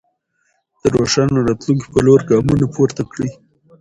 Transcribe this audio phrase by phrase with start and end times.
[0.81, 3.29] د روښانه راتلونکي په لور ګامونه پورته کړئ.